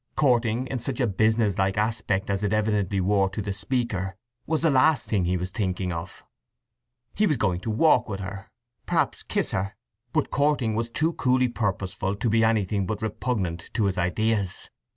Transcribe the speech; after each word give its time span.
Courting 0.15 0.65
in 0.65 0.79
such 0.79 0.99
a 0.99 1.05
businesslike 1.05 1.77
aspect 1.77 2.31
as 2.31 2.41
it 2.43 2.51
evidently 2.53 2.99
wore 2.99 3.29
to 3.29 3.39
the 3.39 3.53
speaker 3.53 4.15
was 4.47 4.63
the 4.63 4.69
last 4.71 5.05
thing 5.05 5.25
he 5.25 5.37
was 5.37 5.51
thinking 5.51 5.93
of. 5.93 6.25
He 7.13 7.27
was 7.27 7.37
going 7.37 7.59
to 7.59 7.69
walk 7.69 8.09
with 8.09 8.19
her, 8.19 8.47
perhaps 8.87 9.21
kiss 9.21 9.51
her; 9.51 9.75
but 10.11 10.31
"courting" 10.31 10.73
was 10.73 10.89
too 10.89 11.13
coolly 11.13 11.49
purposeful 11.49 12.15
to 12.15 12.29
be 12.31 12.43
anything 12.43 12.87
but 12.87 13.03
repugnant 13.03 13.69
to 13.75 13.83
his 13.85 13.99
ideas. 13.99 14.71